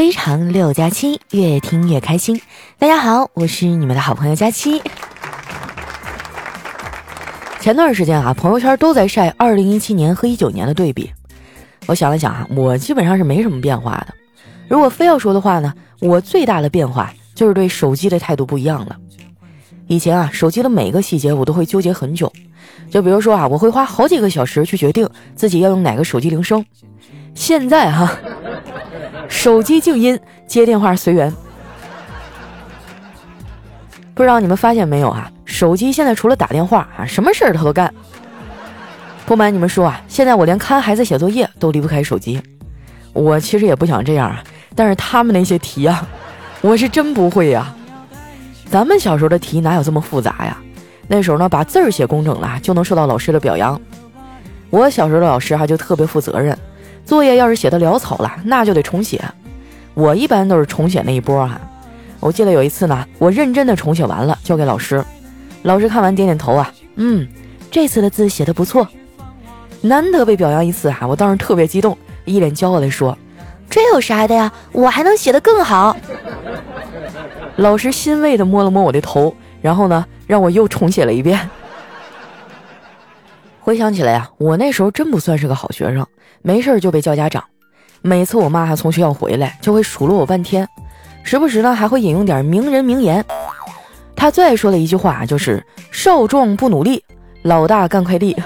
[0.00, 2.40] 非常六加七，越听越开心。
[2.78, 4.80] 大家好，我是你们的好朋友佳期。
[7.60, 11.12] 前段时间啊，朋友圈都在晒二零一七年和一九年的对比。
[11.84, 14.14] 我想了想啊，我基本上是没什么变化的。
[14.68, 18.96] 如果非要说的话呢，我最大的变化就是对手机的态度不一样了。
[19.86, 22.32] 以前啊，手机的每个细节我都会纠结很久，
[22.90, 25.06] 就比如说啊，我会花好几个小时去决定
[25.36, 26.64] 自己要用哪个手机铃声。
[27.34, 28.16] 现在哈。
[29.30, 31.32] 手机静音，接电话随缘。
[34.12, 35.30] 不知道你们发现没有啊？
[35.46, 37.92] 手机现在除了打电话啊，什么事儿它都干。
[39.24, 42.42] 不瞒你们说啊，现在我连看孩子写作业都离不开手机。
[43.14, 46.06] 我其实也不想这样啊，但是他们那些题啊，
[46.60, 47.74] 我是真不会呀。
[48.66, 50.56] 咱们小时候的题哪有这么复杂呀？
[51.08, 53.80] 那时候呢，把字儿写工整了就能受到老师的表扬。
[54.68, 56.56] 我小时候的老师哈就特别负责任。
[57.10, 59.20] 作业要是写的潦草了，那就得重写。
[59.94, 61.60] 我一般都是重写那一波哈。
[62.20, 65.04] 我记得有一次呢，我认真的重写完了，交给老师。
[65.62, 67.26] 老师看完点点头啊，嗯，
[67.68, 68.86] 这次的字写的不错。
[69.80, 73.18] 难得被表扬一次哈，我当时特别激动，一脸骄傲的说
[73.68, 74.52] ：“这有啥的呀？
[74.70, 75.96] 我还能写得更好。”
[77.58, 81.50] 老师欣慰的摸了摸我的头，然后呢，让我又重写了一遍。
[83.70, 86.04] 回想起来呀，我那时候真不算是个好学生。
[86.42, 87.40] 没事就被叫家长，
[88.02, 90.68] 每次我妈还从学校回来，就会数落我半天，
[91.22, 93.24] 时不时呢还会引用点名人名言。
[94.16, 97.00] 她最爱说的一句话就是“少壮不努力，
[97.42, 98.36] 老大干快递”。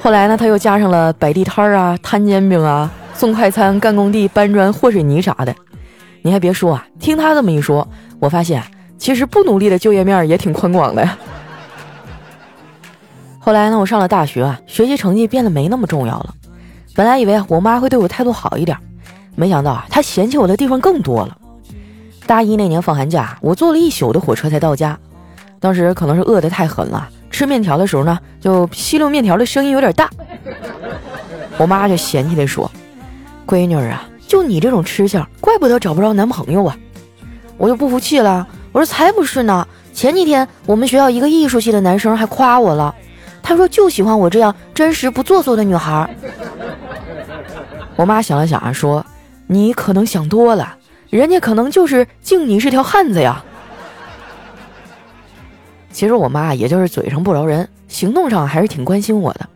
[0.00, 5.54] 后来呢，她又加上了摆地摊啊、摊煎饼啊、送快餐、干工地、搬砖、和水泥啥的。
[6.22, 7.86] 你还别说啊，听她这么一说，
[8.18, 8.62] 我发现
[8.96, 11.18] 其实不努力的就业面也挺宽广的呀。
[13.44, 16.32] 后来呢，我上了大学啊，学习成绩变得没那么重要了。
[16.94, 18.78] 本来以为我妈会对我态度好一点，
[19.34, 21.36] 没想到啊，她嫌弃我的地方更多了。
[22.24, 24.96] 大一那年放寒假，我坐了一宿的火车才到家。
[25.58, 30.08] 当时可能是饿得太狠了，吃面条的时候呢，就吸溜面条的声音有点大。
[31.58, 32.70] 我妈就嫌弃地说
[33.44, 36.76] ：“闺女啊，就你这种吃相，怪不得找不着男朋友啊！”
[37.58, 39.66] 我就不服气了，我说：“才不是呢！
[39.92, 42.94] 前几天我们学校一个艺术系的男生还夸我了，
[43.42, 46.08] 他说就喜欢我这样真实不做作的女孩。”
[47.96, 49.04] 我妈想了想啊，说
[49.46, 50.76] ：“你可能想多了，
[51.10, 53.44] 人家可能就是敬你是条汉子呀。”
[55.92, 59.46] 其实我妈也就是嘴上不饶人，行动上还是挺关心我的。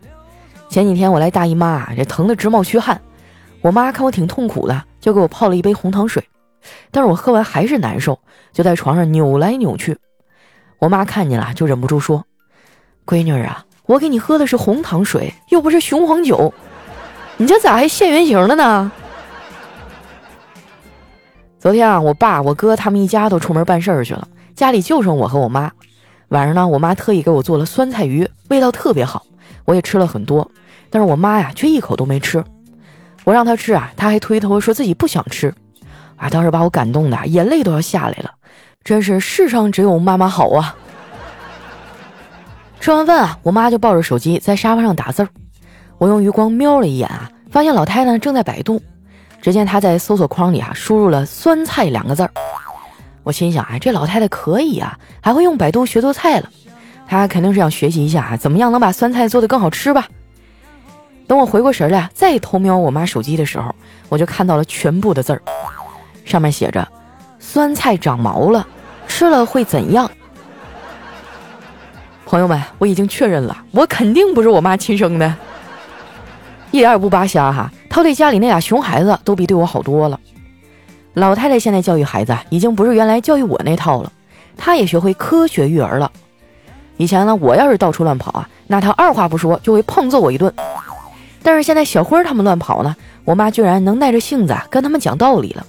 [0.69, 3.01] 前几天我来大姨妈啊，这疼得直冒虚汗，
[3.63, 6.23] 我妈看我挺痛苦的，就给我泡了一杯红糖水。
[6.91, 8.19] 但是我喝完还是难受，
[8.53, 9.97] 就在床上扭来扭去。
[10.79, 12.27] 我妈看见了，就忍不住说
[13.07, 16.53] ：“闺女啊，我给你喝的是红糖水，又不是雄黄酒。”
[17.39, 18.91] 你这咋还现原形了呢？
[21.59, 25.71] 昨天啊，我爸、我哥他们一家都出门办事儿去了，家里就剩我和我妈。
[26.29, 29.23] 晚上呢，我妈特意给我做了酸菜鱼，味道特别好，
[29.67, 30.51] 我也吃了很多。
[30.89, 32.43] 但是我妈呀，却一口都没吃。
[33.25, 35.53] 我让她吃啊，她还推脱说自己不想吃。
[36.17, 38.31] 啊，当时把我感动的眼泪都要下来了，
[38.83, 40.75] 真是世上只有妈妈好啊！
[42.81, 45.29] 吃完饭啊，我妈就抱着手机在沙发上打字儿。
[45.99, 48.81] 我用余光瞄了一眼啊，发现老太太正在百度。
[49.43, 52.31] 只见她在搜索框里啊输入了“酸菜”两个字儿。
[53.23, 56.49] 我心想啊，这老太太可以啊，还会用百度学做菜了。
[57.09, 60.07] 她肯定是想学习一下啊，怎么样能把酸菜做得更好吃吧？
[61.27, 63.75] 等我回过神来，再偷瞄我妈手机的时候，
[64.09, 65.43] 我就看到了全部的字儿，
[66.25, 66.87] 上面写着
[67.39, 68.67] ：“酸菜长毛了，
[69.09, 70.11] 吃了会怎样？”
[72.27, 75.33] 朋友们，我已经确认了，我肯定不是我妈亲生的。
[76.73, 80.19] 一点也不扒瞎哈，他对家里那俩熊孩子都比对我好多了。
[81.15, 84.13] 老太太现在教育孩子已经不是原来教育我那套了，
[84.57, 86.11] 她也学会科学育儿了。
[86.97, 90.53] 以前呢，我要是到处乱跑啊，那她二话不说就会胖揍我一顿。
[91.45, 95.65] 但是现在小辉他们乱跑呢，我妈居然能耐着性子跟他们讲道理了。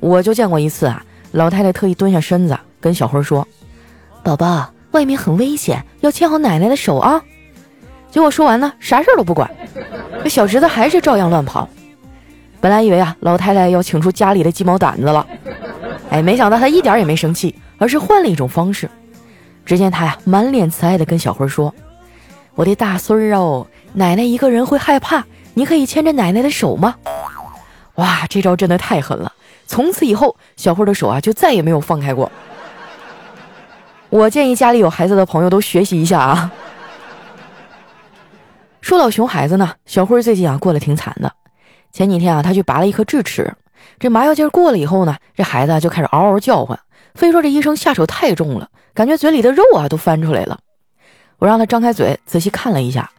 [0.00, 3.46] 我就见过一次啊，老太太特意蹲下身子跟小辉说
[4.24, 7.22] ：“宝宝，外面很危险，要牵好奶奶的手啊。”
[8.10, 9.50] 结果说完呢，啥事儿都不管，
[10.22, 11.68] 这小侄子还是照样乱跑。
[12.60, 15.26] 本来以为啊，老太太要请出家里的鸡毛掸子了，
[16.10, 18.88] 哎，没想到他一点也没生气，而是换了一种方式。
[19.64, 21.72] 只见他呀，满脸慈爱的跟小辉说
[22.56, 26.94] ：“我的大孙儿哦，奶奶一个人会害怕，你可以牵着奶奶的手吗？”
[27.96, 29.32] 哇，这招真的太狠了！
[29.66, 32.32] 从此以后，小辉的手啊，就再也没有放开过。
[34.10, 36.50] 我建议家里有孩子的朋友都学习一下啊。
[38.80, 41.30] 说到熊孩子呢，小辉最近啊过得挺惨的。
[41.92, 43.52] 前几天啊，他去拔了一颗智齿，
[43.98, 46.78] 这麻药劲儿过了以后呢，这孩子就开始嗷嗷叫唤，
[47.14, 50.58] 非说这医生下手太重了，感觉嘴里的肉啊都翻出来了。
[51.38, 53.10] 我让他张开嘴仔细看了一下，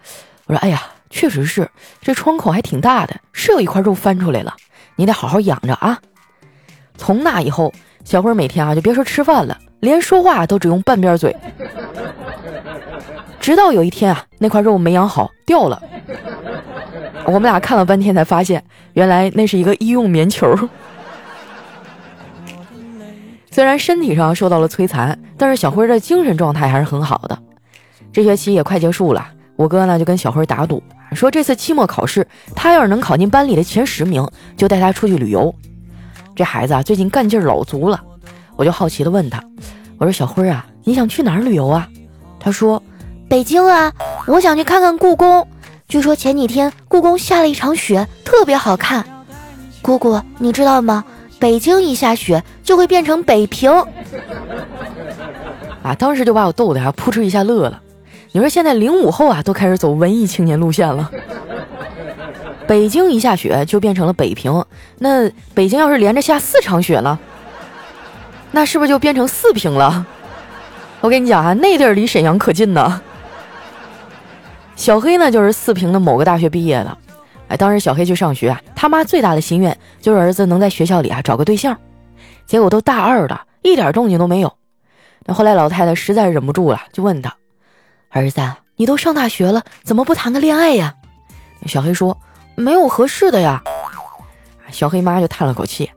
[0.47, 1.69] 我说：“哎呀，确实是，
[2.01, 4.56] 这窗口还挺大的，是有一块肉翻出来了，
[4.95, 6.00] 你得好好养着啊。”
[6.97, 7.71] 从那以后，
[8.03, 11.36] 小辉每天啊就别说吃饭了，连说话都只用半边嘴。
[13.40, 15.81] 直到有一天啊，那块肉没养好掉了，
[17.26, 20.54] 我们俩看了半天才发现，原来那是一个医用棉球。
[23.52, 27.38] 虽然身体上受到了摧残，但是小辉的精神状态还是很好的。
[28.12, 30.84] 这学期也快结束了，我哥呢就跟小辉打赌，
[31.14, 35.54] 说这次期末考试，他要是能考进班里的前十名，就带他出去旅游。
[36.36, 38.00] 这孩子啊，最近干劲儿老足了，
[38.56, 39.44] 我就好奇的问他，
[40.00, 41.88] 我说小辉啊，你想去哪儿旅游啊？
[42.40, 42.81] 他说
[43.28, 43.92] 北京啊，
[44.28, 45.46] 我想去看看故宫，
[45.90, 49.06] 据说前几天故宫下了一场雪，特别好看。
[49.81, 51.04] 姑姑，你知道吗？
[51.38, 53.69] 北京一下雪就会变成北平。
[55.84, 57.81] 啊，当时就把我逗的呀，扑哧一下乐了。
[58.31, 61.12] 你说现在零五后啊，都开始走文艺青年路线了。
[62.66, 64.63] 北京一下雪就变成了北平，
[65.00, 67.19] 那北京要是连着下四场雪呢？
[68.51, 70.06] 那是不是就变成四平了？
[71.01, 73.01] 我跟你讲啊，那地儿离沈阳可近呢。
[74.75, 76.98] 小黑呢，就是四平的某个大学毕业的。
[77.48, 81.78] 哎，当时小黑去上学啊，他妈最大的心愿就是儿子能在学校里啊找个对象。
[82.46, 84.54] 结果都大二了，一点动静都没有。
[85.25, 87.36] 那后来老太太实在忍不住了，就问他。
[88.10, 88.42] 儿子，
[88.75, 90.95] 你都上大学了，怎么不谈个恋爱呀？
[91.66, 92.18] 小黑说
[92.56, 93.62] ：“没有合适的呀。”
[94.72, 95.92] 小黑妈就叹了口气：“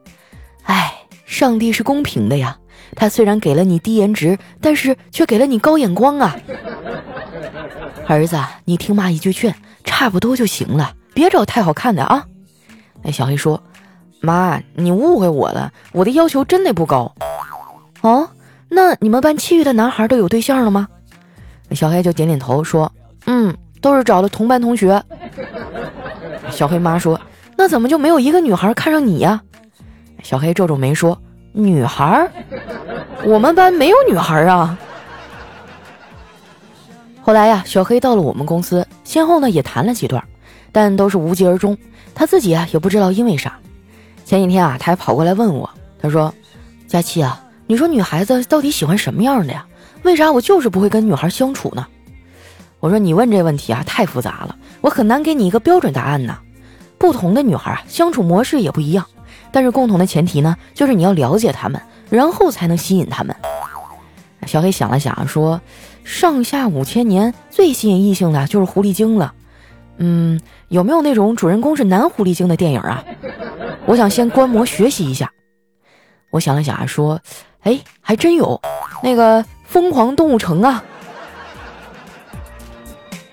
[0.64, 0.92] 哎，
[1.32, 2.58] 上帝是公平的呀，
[2.94, 6.36] 他虽然给了你低颜值，但是却给了你高眼光啊。”
[8.06, 12.26] 儿子，你听妈一句劝，差不多就行了，别找太好看的啊。
[13.02, 13.62] 那小黑说
[14.20, 17.10] ：“妈，你误会我了，我的要求真的不高。”
[18.02, 18.28] 哦，
[18.68, 20.86] 那你们班其余的男孩都有对象了吗？
[21.70, 22.92] 小黑就点点头说
[23.24, 25.02] ：“嗯，都是找的同班同学。”
[26.52, 27.18] 小黑妈说
[27.56, 29.40] ：“那怎么就没有一个女孩看上你呀？”
[30.22, 31.18] 小黑皱皱眉说
[31.52, 32.30] ：“女孩？
[33.24, 34.78] 我们班没有女孩啊。”
[37.22, 40.22] 后来呀，小黑到了我们公司，先后呢也谈了几段，
[40.72, 41.76] 但都是无疾而终。
[42.14, 43.58] 他自己啊也不知道因为啥。
[44.24, 45.68] 前几天啊，他还跑过来问我，
[46.00, 46.32] 他说
[46.88, 49.66] ：“佳琪啊，你说女孩子到底喜欢什么样的呀？”
[50.02, 51.86] 为啥我就是不会跟女孩相处呢？
[52.80, 56.38] 我说你问这问题啊太复杂了，我很难给你一个标准答案呢。
[56.98, 59.06] 不同的女孩啊相处模式也不一样，
[59.52, 63.36] 但是共同的前提呢就是你要了解他们，然后才能吸引他们。
[64.46, 65.60] 小黑想了想说
[66.02, 69.32] ：“上下五千年最吸引异性的就是狐狸精了。
[69.98, 73.04] 嗯，有没有那种主人公是男狐狸精的电影啊？
[73.86, 75.30] 我想先观摩学习一下。”
[76.30, 77.20] 我想了想啊说
[77.62, 78.60] ：“哎，还真有，
[79.02, 80.84] 那个。”疯狂动物城啊！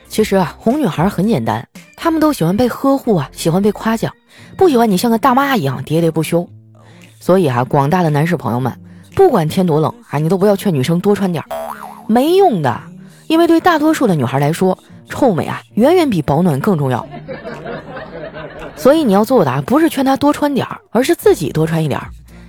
[0.08, 1.68] 其实啊，哄女孩很简单，
[1.98, 4.14] 她们都喜欢被呵护啊，喜欢被夸奖，
[4.60, 6.46] 不喜欢你像个大妈一样喋喋不休。
[7.22, 8.74] 所以啊，广大的男士朋友们，
[9.16, 11.42] 不管天多冷啊，你都不要劝女生多穿点，
[12.08, 12.78] 没用的。
[13.28, 14.78] 因为对大多数的女孩来说，
[15.08, 17.08] 臭美啊，远远比保暖更重要。
[18.76, 21.98] 所以你要做的啊，不是劝她多穿点，而是自己多穿一点，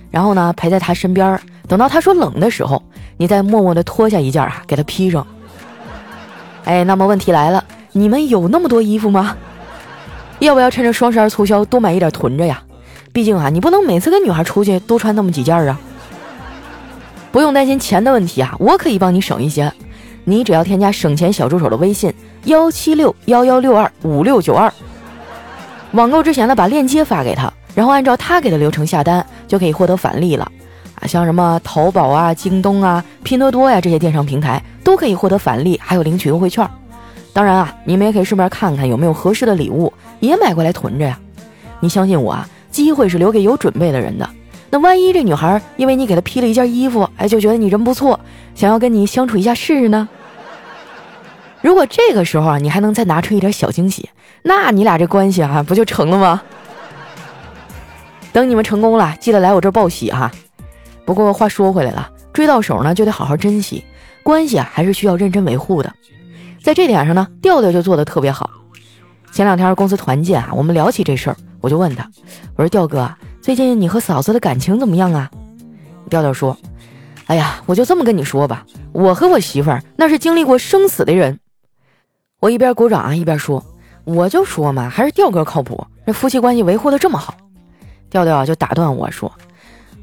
[0.09, 2.83] 然后呢，陪在她身边，等到她说冷的时候。
[3.15, 5.25] 你再默默地脱下一件啊，给她披上。
[6.65, 9.37] 哎，那么问题来了，你们有那么多衣服吗？
[10.41, 12.63] 要不要趁着双十二促销多买一点囤着呀？
[13.13, 15.79] 毕竟啊，你不能每次跟女孩出去都穿那么几件啊。
[17.31, 19.71] 不用担心钱的问题啊，我可以帮你省一些。
[20.23, 22.11] 你只要添加省钱小助手的微信
[22.45, 24.71] 幺七六幺幺六二五六九二，
[25.91, 30.51] 网购之前呢，把链接发给他，然后按照他给的流程下单，就可以获得返利了。
[30.95, 36.67] 啊像什么淘宝啊、京东啊、拼多多呀这些电商平台都可以获得返利，还有领取优惠券。
[37.33, 41.17] 当然啊，你们也可以顺便看看有没有合适的礼物，也买过来囤着呀。
[41.79, 44.29] 你相信我啊，机会是留给有准备的人的。
[44.69, 48.19] 那万一这女孩因为你给她披了一件衣服，哎，就觉得你人不错，
[48.53, 50.07] 想要跟你相处一下试试呢？
[51.61, 54.09] 如果这个时候啊，你还能再拿出一点小惊喜，
[54.43, 56.41] 那你俩这关系啊，不就成了吗？
[58.33, 60.31] 等你们成功了，记得来我这报喜哈。
[61.05, 63.83] 不过话说回来了，追到手呢就得好好珍惜，
[64.23, 65.93] 关系啊还是需要认真维护的。
[66.63, 68.49] 在这点上呢，调调就做的特别好。
[69.31, 72.09] 前两天公司团建啊，我们聊起这事儿，我就问他，
[72.55, 73.09] 我说调哥，
[73.41, 75.31] 最近你和嫂子的感情怎么样啊？
[76.09, 76.55] 调调说，
[77.27, 81.39] 哎呀，我就这么跟你说吧，我和我媳妇儿那是经历过生死的人。
[82.39, 83.63] 我一边鼓掌啊一边说，
[84.03, 87.35] 我就说嘛，还是调哥靠谱，这夫妻关系维护的这么好。
[88.09, 89.31] 调调就打断我说：“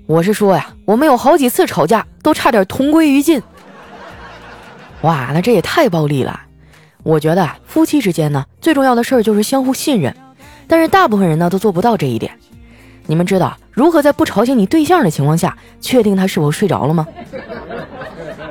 [0.06, 3.42] 我是说呀，我们有好几次吵架，都差点同归于尽。”
[5.02, 6.40] 哇，那这也太暴力了！
[7.02, 10.14] 我觉得啊，夫妻之间呢，最重要的事儿就是相互信任，
[10.66, 12.32] 但是大部分人呢都做不到这一点。
[13.06, 17.06] 你们知道如何在不吵醒你对象的情况下，确定他是否睡着了吗？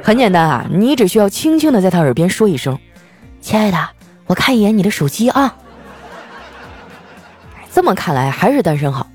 [0.01, 2.79] 很简单啊，你只需要轻轻的在他耳边说一声
[3.41, 3.77] ：“亲爱的，
[4.25, 5.55] 我看一眼你的手机啊。”
[7.71, 9.05] 这么看来还是单身好。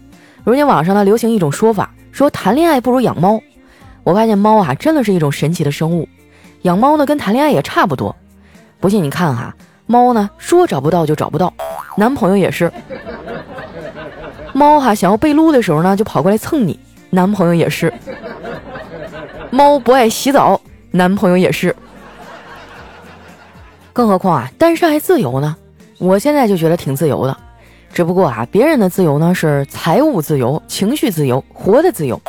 [0.44, 3.40] 如今网上呢流行一种说法，说谈恋爱不如养猫。
[4.04, 6.08] 我发现猫啊真的是一种神奇的生物。
[6.62, 8.14] 养猫呢，跟谈恋爱也差不多。
[8.82, 9.54] 不信你看哈，
[9.86, 11.54] 猫呢说找不到就找不到，
[11.96, 12.70] 男朋友也是。
[14.52, 16.76] 猫哈想要被撸的时候呢，就跑过来蹭你，
[17.10, 17.94] 男朋友也是。
[19.52, 20.60] 猫不爱洗澡，
[20.90, 21.74] 男朋友也是。
[23.92, 25.56] 更何况啊，单身还自由呢。
[25.98, 27.36] 我现在就觉得挺自由的，
[27.92, 32.20] 只不过啊，别人的自由呢是财务自由、情绪自由、活的自由，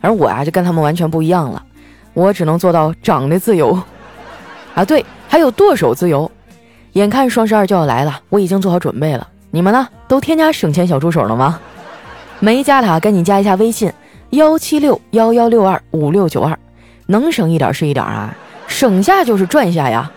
[0.00, 1.62] 而我啊就跟他们完全不一样了。
[2.14, 3.78] 我只能做到长的自由，
[4.74, 6.30] 啊对，还有剁手自由。
[6.92, 9.26] 眼看双十二就要来了，我已经做好准备了。
[9.50, 9.88] 你们呢？
[10.06, 11.58] 都添加省钱小助手了吗？
[12.38, 13.92] 没加的赶紧加一下微信：
[14.30, 16.56] 幺七六幺幺六二五六九二，
[17.06, 18.32] 能省一点是一点啊，
[18.68, 20.08] 省下就是赚下呀。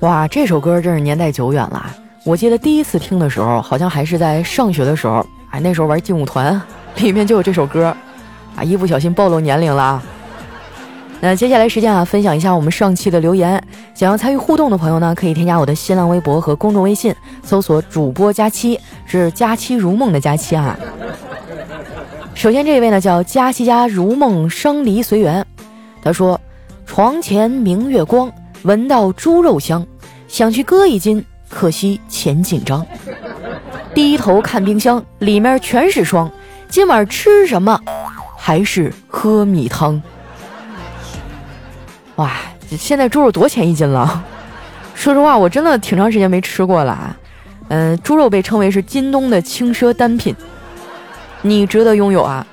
[0.00, 1.90] 哇，这首歌真是年代久远了。
[2.22, 5.24] 我记得第一次听的时候，好像还是在上学的时候。
[5.50, 6.60] 哎，那时候玩劲舞团，
[6.96, 7.96] 里面就有这首歌。
[8.56, 10.02] 啊，一不小心暴露年龄了。
[11.18, 13.62] 那接下来时间啊，分享一下我们上期的留言。
[13.94, 20.78] 想要参与互动的朋友呢，可以添加我的新浪微博和公众微信，搜索“主播佳期”，是“佳期如梦”的佳期啊。
[22.34, 25.46] 首先这位呢叫“佳期家如梦生离随缘”，
[26.04, 26.38] 他说
[26.84, 28.30] ：“床前明月光，
[28.62, 29.86] 闻到猪肉香。”
[30.28, 32.84] 想去割一斤，可惜钱紧张。
[33.94, 36.30] 低头看冰箱，里面全是霜。
[36.68, 37.80] 今晚吃什么？
[38.36, 40.02] 还是喝米汤。
[42.16, 42.32] 哇，
[42.76, 44.24] 现在猪肉多钱一斤了？
[44.94, 47.16] 说实话，我真的挺长时间没吃过了啊。
[47.68, 50.34] 嗯，猪肉被称为是京东的轻奢单品，
[51.42, 52.44] 你值得拥有啊！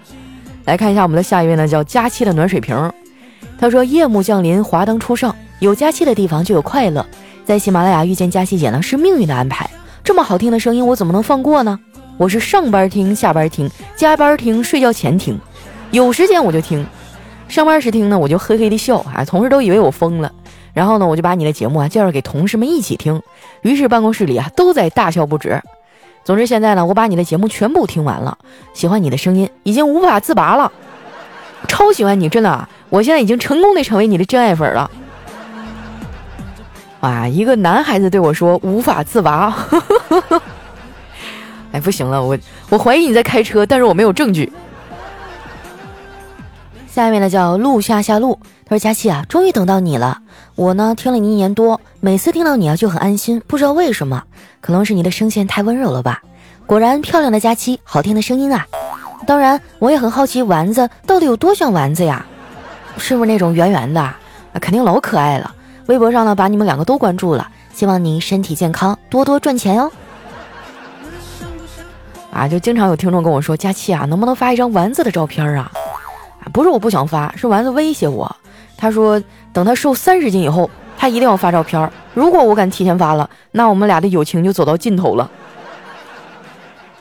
[0.65, 2.91] 来看一下我们的下一位呢，叫佳期的暖水瓶。
[3.59, 7.05] 他说：“夜幕降临，华灯初上，有佳期的地方就有快乐。”
[7.45, 9.69] 在喜马拉雅遇见佳期姐呢，是命运的安排。
[10.03, 11.79] 这么好听的声音，我怎么能放过呢？
[12.17, 15.39] 我是上班听、下班听、加班听、睡觉前听，
[15.91, 16.85] 有时间我就听。
[17.47, 20.29] 上班时听呢，我就嘿嘿的笑，啊，同事都以为我疯了。
[20.73, 23.21] 然后呢，我就把你的节目啊介绍给同事们一起听，
[23.61, 25.61] 于是办公室里啊都在大笑不止。
[26.25, 28.37] 总之现在呢，我把你的节目全部听完了，
[28.73, 30.71] 喜欢你的声音，已经无法自拔了，
[31.67, 34.89] 超喜欢你，真的，我现在已经成功的成为你的真爱粉了。
[37.03, 37.27] 啊！
[37.27, 39.53] 一个男孩子对我说：“无法自拔。
[41.73, 42.37] ”哎，不行了，我
[42.69, 44.49] 我怀疑你在开车，但是我没有证据。
[46.87, 50.21] 下面呢叫陆下下路，他说：“佳琪啊，终于等到你了。
[50.55, 54.23] 我呢听了你一年多，每次听到你啊就很安心，不知道为什么，
[54.61, 56.21] 可能是你的声线太温柔了吧。
[56.65, 58.65] 果然漂亮的佳期，好听的声音啊。
[59.27, 62.25] 当然，我也很好奇丸子到底有多像丸子呀？
[62.97, 64.09] 是不是那种圆圆的？
[64.61, 65.53] 肯定老可爱了。”
[65.87, 69.91] 微博上呢，把你们两个都关注了，希望您身体健康，多多赚钱哟。
[72.31, 75.71] 啊，就经常有听众跟我说：“佳期啊，能不能发一张丸子的照片啊？”
[76.41, 78.33] 啊，不是我不想发，是丸子威胁我，
[78.77, 79.21] 他说
[79.51, 81.91] 等他瘦三十斤以后，他一定要发照片。
[82.13, 85.29] 如果我敢提前发了，那我们俩的友情就走到尽头了。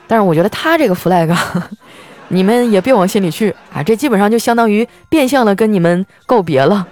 [0.06, 1.34] 但是我觉得他这个 flag，
[2.28, 6.86] 你们也别往心里去啊，这基本上就相当于变相的跟你们告别了。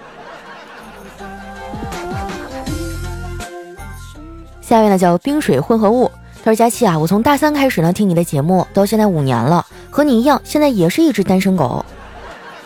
[4.71, 6.09] 下一位呢叫冰水混合物，
[6.45, 11.85] 他说：“佳期啊，我从大三开始呢听你的节目，到现在五年了，和你一样，现在也是一只单身狗。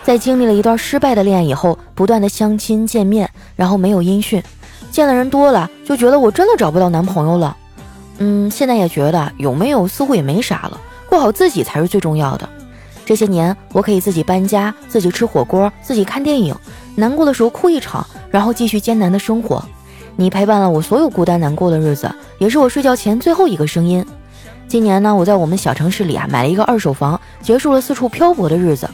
[0.03, 4.43] 在经历了一段失败的恋爱以后，不断的相亲见面，然后没有音讯，
[4.91, 7.57] 见的人多了，就觉得我真的找不到男朋友了。
[8.19, 12.47] 嗯，现在也觉得有没有似乎也没啥了，过好自己才是最重要的。
[13.07, 16.55] 这些年，我可以自己搬家，自己吃火锅，自己看电影，
[16.97, 19.65] 难过的时候哭一场，然后继续艰难的生活。”
[20.17, 24.05] 你陪伴了我所有孤单难过的日子，也是我睡觉前最后一个声音。
[24.69, 28.89] 今年呢，我在我们小城市里啊买了一个二手房，结束了四处漂泊的日子。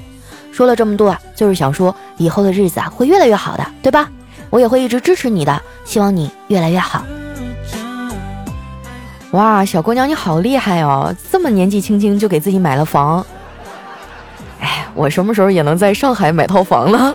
[0.52, 4.10] 说了这么多啊，就是想说以后的日子啊会越来越好的，对吧？
[4.50, 7.04] 我也会一直支持你的，希望你越来越好。
[9.30, 13.24] 哇，小姑娘你好厉害哦，这么年纪轻轻就给自己买了房。
[14.58, 17.14] 哎，我什么时候也能在上海买套房了？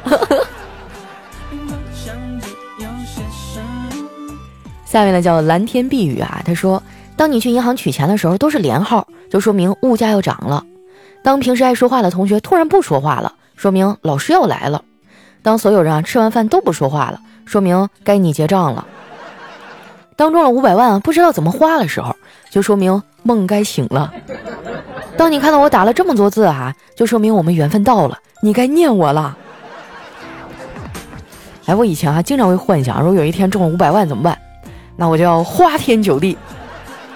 [4.96, 6.82] 下面呢叫蓝天碧雨啊，他说，
[7.18, 10.64] 当你去银行取钱的时候都是连号，就说明物价要涨了；
[11.22, 14.80] 当平时爱说话的同学突然不说话了，说明老师要来了；
[15.42, 18.86] 当所有人啊吃完饭都不说话了，说明该你结账了；
[20.16, 22.16] 当中了五百万不知道怎么花的时候，
[22.50, 24.10] 就说明梦该醒了；
[25.18, 29.36] 当你看到我打了这么多字啊，就说明我们缘分到了，你该念我了。
[31.66, 34.40] 哎，我以前啊经常会幻想，如果有一天中了五百万怎么办？
[34.96, 36.38] 那我就要花天酒地，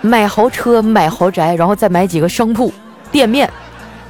[0.01, 2.71] 买豪车、买豪宅，然后再买几个商铺、
[3.11, 3.49] 店面，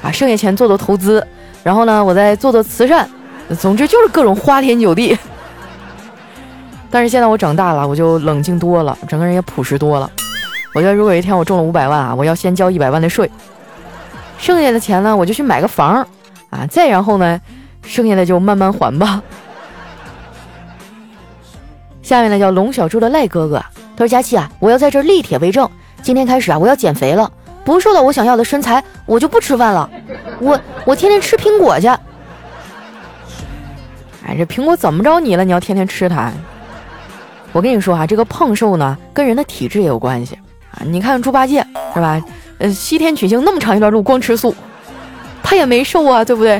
[0.02, 1.26] 啊，剩下钱做做投资，
[1.64, 3.08] 然后呢，我再做做慈善，
[3.60, 5.18] 总之就是各种花天酒地。
[6.90, 10.10] 但是现在我长大了，我就冷静多了，整个人也朴实多了。
[10.74, 13.30] 我觉得如果有一天我中了五百万啊，我要先交一百万的税，
[14.40, 16.08] 剩下的钱呢，我就去买个房，
[16.50, 17.40] 啊，再然后呢，
[17.84, 19.22] 剩下的就慢慢还吧。
[22.10, 23.64] 下面呢叫龙小猪的赖哥哥，
[23.96, 25.70] 他说：“佳琪啊，我要在这立帖为证，
[26.02, 27.32] 今天开始啊，我要减肥了，
[27.64, 29.88] 不瘦到我想要的身材，我就不吃饭了，
[30.40, 31.86] 我我天天吃苹果去。
[34.26, 35.46] 哎，这苹果怎么着你了？
[35.46, 36.32] 你要天天吃它？
[37.52, 40.34] 我跟你说啊，这个胖瘦呢，跟人的体质也有关系
[40.72, 40.82] 啊。
[40.84, 41.64] 你看猪八戒
[41.94, 42.20] 是吧？
[42.58, 44.56] 呃，西天取经那么长一段路，光吃素，
[45.44, 46.60] 他也没瘦啊，对不对？”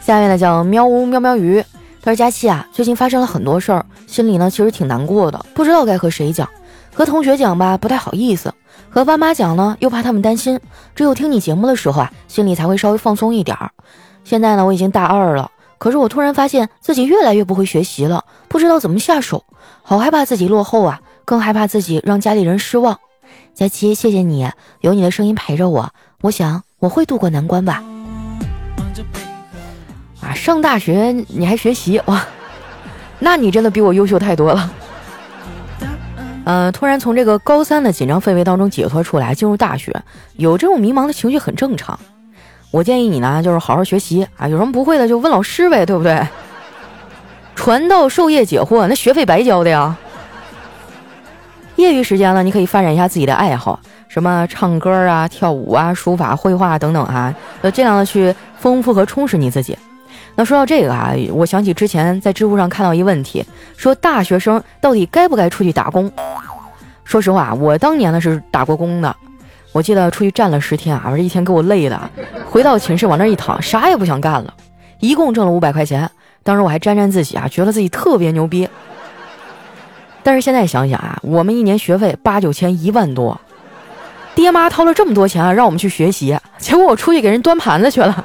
[0.00, 1.62] 下面呢叫喵呜喵喵鱼，
[2.02, 6.48] 他说佳期啊，最近发生了很多事儿，心里呢其实挺难过的，不知道该和谁讲。
[6.92, 8.50] 和同学讲吧，不太好意思；
[8.88, 10.58] 和爸妈讲呢，又怕他们担心。
[10.94, 13.70] 只有听你节目的时候啊，心里才会稍微放松一点儿。
[14.24, 19.44] 现在呢，我已经大二了，可是我突然发现自己越来越不会学习了，不知道怎么下手，
[19.82, 22.98] 好害怕自己落后啊，更害怕自己让家里人失望。
[23.54, 25.90] 佳期，谢谢你，有你的声音陪着我，
[26.22, 27.84] 我想我会度过难关吧。
[30.22, 32.24] 啊，上大学你还学习哇？
[33.18, 34.70] 那你真的比我优秀太多了。
[36.44, 39.94] 呃，突然从这个高三的紧张氛围当中解脱出来，进入大学，
[40.36, 41.98] 有这种迷茫的情绪很正常。
[42.70, 46.26] 我建议你呢，就是好好学习啊，有什么不会的就问老师呗，对不对？
[47.54, 49.96] 传道授业解惑，那学费白交的呀。
[51.76, 53.78] 业余时间呢，你可以发展一下自己的爱好，
[54.08, 59.76] 什么唱歌啊、跳舞啊、书法、绘画等等啊，要尽量的去丰富和充实你自己。
[60.36, 63.44] 那说到这个啊，我想起之前在知乎上看到一问题，
[63.76, 66.10] 说大学生到底该不该出去打工？
[67.04, 69.14] 说实话，我当年呢是打过工的。
[69.72, 72.10] 我记得出去站了十天啊，我这一天给我累的，
[72.48, 74.54] 回到寝室往那一躺，啥也不想干了。
[74.98, 76.10] 一共挣了五百块钱，
[76.42, 78.68] 当时我还沾沾自喜啊，觉得自己特别牛逼。
[80.22, 83.40] 但是现在想想啊，我们一年学费八九千一万多，
[84.34, 88.24] 爹妈掏了这么多钱啊，让我们去学习，结果我出去给人端盘子去了。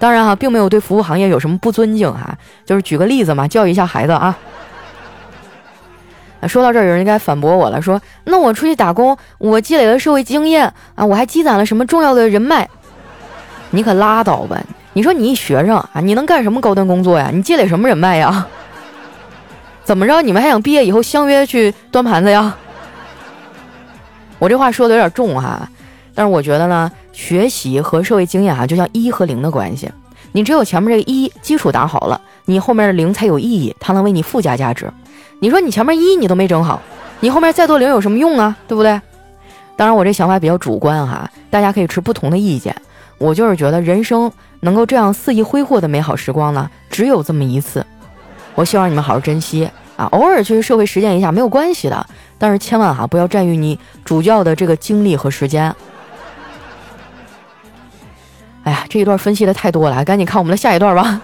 [0.00, 4.36] 当然哈，并没有对服务行业有什么不尊敬哈，就是举个例子嘛，教育一下孩子啊。
[6.48, 12.66] 说到这儿，有人应该反驳我了，说那我出去打工，我积累了社会经验啊，我还积攒了什么重要的人脉？
[13.68, 14.58] 你可拉倒吧！
[14.94, 17.28] 你说你一学生啊，你能干什么高端工作呀？
[17.30, 18.46] 你积累什么人脉呀？
[19.84, 20.22] 怎么着？
[20.22, 22.56] 你们还想毕业以后相约去端盘子呀？
[24.38, 25.68] 我这话说的有点重哈。
[26.14, 29.90] 但是我觉得呢，学习和社会经验啊，就像一和零的关系。
[30.32, 34.88] 你只有前面这个一基础打好了，你后面的零才有意义，它能为你附加价值。
[35.40, 36.80] 你说你前面一你都没整好，
[37.20, 38.56] 你后面再多零有什么用啊？
[38.68, 39.00] 对不对？
[39.76, 42.74] 当然我这想法比较主观哈，大家可以持不同的意见。
[43.18, 47.84] 我就是觉得人生能够这样肆意挥霍的美好时光呢，只有这么一次。
[48.54, 52.06] 我希望你们好好珍惜啊，偶尔去社会实践一下没有关系的，
[52.38, 55.74] 但是千万哈不要占用你主教的这个精力和时间。
[58.64, 61.20] 哎呀，这一段分析的太多了，赶紧看我们的下一段吧。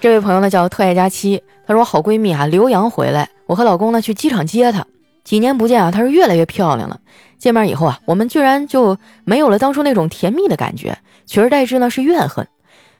[0.00, 4.86] 这位朋友呢叫特爱佳期，她说我好闺蜜啊刘洋回来，我和老公呢去机场接她。
[5.22, 6.98] 几年不见啊，她是越来越漂亮了。
[7.38, 10.96] 见面以后啊，我们居然就没有了当初那种甜蜜的感觉，
[11.26, 12.46] 取而代之呢是怨恨。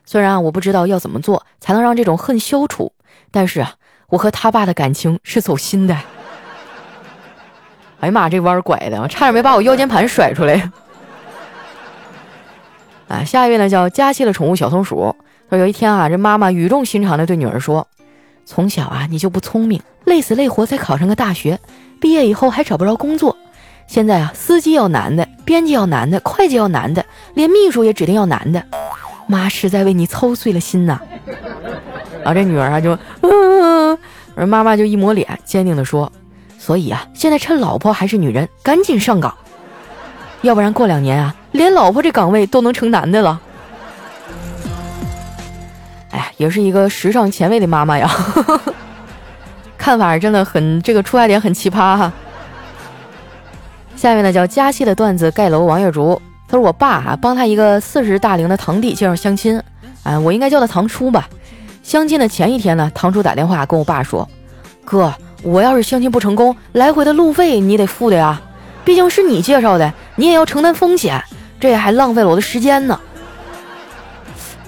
[0.04, 2.92] 虽然啊我不知道要怎么做才能让这种恨消除，
[3.30, 3.74] 但是啊
[4.08, 5.94] 我和他爸的感情是走心的。
[8.00, 10.70] 哎呀妈，这弯拐的，差点没把我腰间盘甩出来。
[13.10, 15.14] 啊，下一位呢叫佳期的宠物小松鼠。
[15.48, 17.84] 说有一天啊，这妈妈语重心长的对女儿说
[18.46, 21.58] ：“从小啊，你就不聪明，累死累活才考上个大学，
[22.00, 23.36] 毕业以后还找不着工作。
[23.88, 28.64] 现在啊，司机要男的，编辑要男的，会计要男的，连秘书也指定要男的。
[29.26, 31.00] 妈实在为你操碎了心呐。”
[32.22, 33.98] 然后这女儿啊就嗯，
[34.36, 36.12] 而妈妈就一抹脸，坚定的说
[36.60, 39.36] ：“所以啊，现在趁老婆还是女人，赶紧上岗，
[40.42, 43.40] 要不然过两年啊，连老婆这岗位都能成男的了。
[46.10, 48.10] 哎呀，也是一个时尚前卫的妈妈呀，
[49.76, 52.12] 看法真的很这个出发点很奇葩哈。
[53.96, 59.62] 下面呢叫佳期的段子盖楼王月竹，他说我爸啊帮他一个四十大龄的堂弟介绍相亲，
[60.02, 61.28] 啊我应该叫他堂叔吧。
[61.82, 64.28] 相亲的前一天呢，堂叔打电话跟我爸说，
[64.84, 65.12] 哥。
[65.42, 68.38] 我要是相亲不成功，来回的路费你得付的呀，
[68.84, 71.22] 毕竟是你介绍的，你也要承担风险，
[71.58, 72.98] 这还浪费了我的时间呢。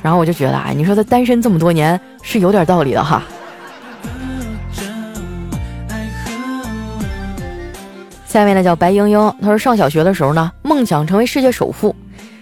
[0.03, 3.23] 然后我就觉得，哎，你说他单身这么多年是有点道理的哈。
[8.27, 11.95] 下面呢叫白英英，她说上小学的时候呢，梦想成为世界首富，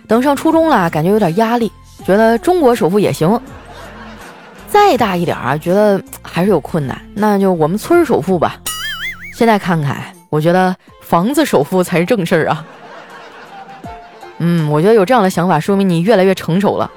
[0.07, 1.73] 等上初中了，感觉有点压力，
[2.07, 3.41] 觉得中国首富也行。
[4.69, 8.57] 再大一点啊，觉得还是有困难，那就我们村首富吧。
[9.35, 12.65] 现在看看，我觉得房子首富才是正事儿啊。
[14.42, 16.90] 嗯，我觉得有这样的想法，说明你越来越成熟了。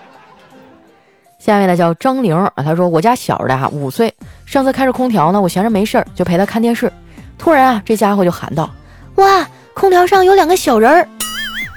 [1.40, 6.92] 下面呢叫张玲啊，她说我家小的啊五岁，上次开着空调呢，我闲着没事儿就陪他看电视，
[7.38, 8.70] 突然啊这家伙就喊道
[9.16, 11.08] ：“哇，空调上有两个小人儿！”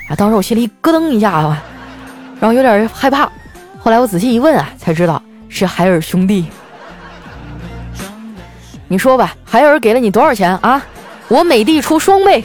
[0.09, 1.63] 啊，当时我心里咯噔一下啊，
[2.41, 3.31] 然后有点害怕。
[3.79, 6.47] 后来我仔细一问啊，才知道是海尔兄弟。
[8.89, 10.83] 你说吧，海尔给了你多少钱啊？
[11.29, 12.43] 我美的出双倍。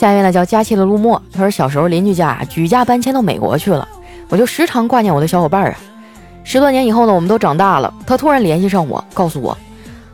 [0.00, 3.86] 下一位呢叫佳期的陆墨，他说小时候邻居家举家搬迁到美国去了，
[4.30, 5.76] 我就时常挂念我的小伙伴啊。
[6.42, 9.58] 十多年以后呢，我们都长大了，他突然联系上我，告诉我，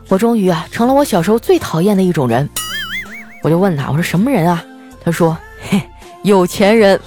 [0.09, 2.49] 我终于啊成了我小时候最讨厌的一种人。
[3.43, 4.61] 我就问他，我说什么人啊？
[5.05, 5.37] 他说
[5.69, 5.81] ：“嘿，
[6.21, 6.99] 有钱人。”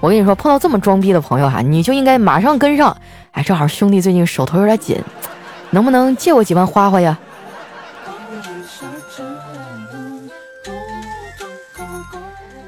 [0.00, 2.96] 我跟你说，碰到这么装逼的朋友哈，你就应该马上跟上。
[3.30, 4.98] 哎，正好兄弟最近手头有点紧，
[5.70, 7.16] 能不能借我几万花花呀？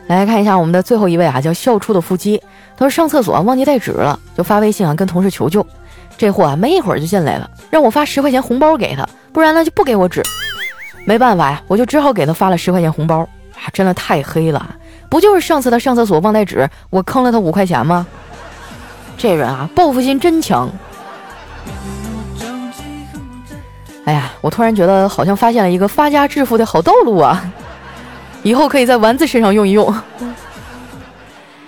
[0.07, 2.41] 来看一下我们的最后一位啊，叫笑出的腹肌。
[2.77, 5.67] 他说上厕所忘记带纸了，就发微信啊跟同事求救。
[6.17, 10.23] 这货啊没一会儿就进来了，让我发十块钱红包给他，不然呢就不给我纸。
[11.07, 13.19] 没办法呀，我就只好给他发了十块钱红包
[13.55, 13.69] 啊！
[13.73, 14.75] 真的太黑了，
[15.09, 18.07] 不就是上次他上厕所忘带纸，我坑了他五块钱吗？
[19.17, 20.71] 这人啊，报复心真强。
[24.05, 27.45] 哎呀，我突然觉得好像发现了一个发家致富的好道路啊！
[28.45, 29.93] 以后可以在丸子身上用一用。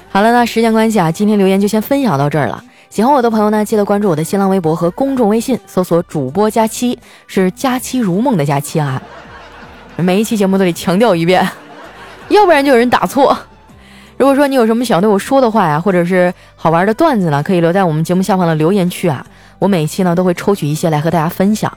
[0.09, 2.62] 好了，那时间关系啊，今天留言就先分享到这儿了。
[2.89, 9.03] 喜欢我的朋友呢，记得关注我的新浪微博和公众微信，搜索“主播佳期”，是“佳期如梦”的佳期啊。
[9.97, 11.47] 每一期节目都得强调一遍，
[12.29, 13.37] 要不然就有人打错。
[14.17, 19.27] 如果说你有什么想对我说的话呀，或者是好玩的段子呢，可以留在我们节目下方的留言区啊。
[19.59, 21.71] 我每一期呢都会抽取一些来和大家分享。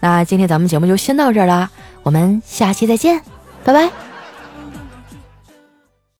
[0.00, 1.70] 那今天咱们节目就先到这儿啦，
[2.02, 3.20] 我们下期再见，
[3.64, 4.17] 拜拜。